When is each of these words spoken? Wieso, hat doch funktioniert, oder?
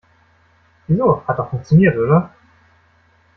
Wieso, 0.87 1.21
hat 1.27 1.37
doch 1.37 1.51
funktioniert, 1.51 1.95
oder? 1.95 2.31